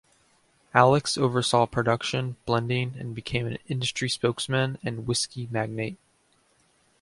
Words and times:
Alex 0.73 1.15
oversaw 1.15 1.67
production, 1.67 2.35
blending, 2.47 2.95
and 2.97 3.13
became 3.13 3.45
an 3.45 3.59
industry 3.67 4.09
spokesman 4.09 4.79
and 4.83 5.05
whisky 5.05 5.47
magnate. 5.51 5.99